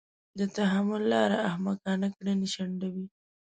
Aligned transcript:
د 0.39 0.39
تحمل 0.55 1.03
لاره 1.13 1.37
احمقانه 1.49 2.07
کړنې 2.15 2.47
شنډوي. 2.53 3.05